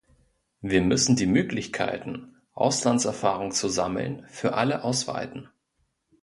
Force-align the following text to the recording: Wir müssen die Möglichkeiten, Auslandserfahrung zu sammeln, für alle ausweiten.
Wir 0.61 0.81
müssen 0.81 1.15
die 1.15 1.27
Möglichkeiten, 1.27 2.35
Auslandserfahrung 2.53 3.51
zu 3.51 3.69
sammeln, 3.69 4.25
für 4.29 4.55
alle 4.55 4.83
ausweiten. 4.83 5.47